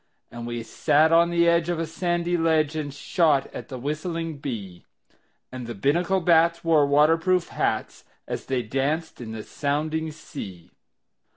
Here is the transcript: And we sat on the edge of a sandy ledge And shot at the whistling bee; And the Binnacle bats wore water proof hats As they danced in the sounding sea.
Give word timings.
And 0.31 0.47
we 0.47 0.63
sat 0.63 1.11
on 1.11 1.29
the 1.29 1.47
edge 1.47 1.69
of 1.69 1.77
a 1.77 1.85
sandy 1.85 2.35
ledge 2.35 2.75
And 2.75 2.91
shot 2.91 3.45
at 3.53 3.67
the 3.67 3.77
whistling 3.77 4.39
bee; 4.39 4.83
And 5.51 5.67
the 5.67 5.75
Binnacle 5.75 6.21
bats 6.21 6.63
wore 6.63 6.87
water 6.87 7.17
proof 7.19 7.49
hats 7.49 8.03
As 8.27 8.47
they 8.47 8.63
danced 8.63 9.21
in 9.21 9.31
the 9.31 9.43
sounding 9.43 10.09
sea. 10.09 10.71